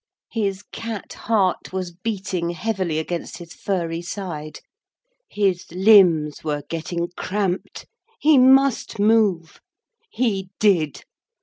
His 0.31 0.63
cat 0.63 1.13
heart 1.13 1.71
was 1.71 1.91
beating 1.91 2.49
heavily 2.49 2.97
against 2.97 3.37
his 3.37 3.53
furry 3.53 4.01
side. 4.01 4.61
His 5.29 5.71
limbs 5.71 6.43
were 6.43 6.63
getting 6.67 7.09
cramped 7.15 7.85
he 8.19 8.39
must 8.39 8.97
move. 8.97 9.59
He 10.09 10.49
did. 10.57 11.03